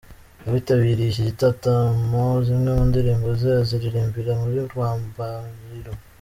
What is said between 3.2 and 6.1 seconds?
ze aziririmbira muri rwambariro,